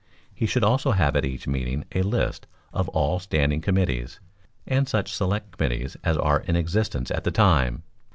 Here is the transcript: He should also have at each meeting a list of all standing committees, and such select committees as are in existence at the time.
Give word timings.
He 0.33 0.47
should 0.47 0.63
also 0.63 0.93
have 0.93 1.15
at 1.15 1.25
each 1.25 1.45
meeting 1.47 1.85
a 1.91 2.01
list 2.01 2.47
of 2.73 2.89
all 2.89 3.19
standing 3.19 3.61
committees, 3.61 4.19
and 4.65 4.89
such 4.89 5.13
select 5.13 5.55
committees 5.55 5.95
as 6.03 6.17
are 6.17 6.39
in 6.39 6.55
existence 6.55 7.11
at 7.11 7.23
the 7.23 7.29
time. 7.29 7.83